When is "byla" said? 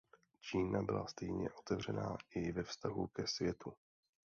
0.81-1.07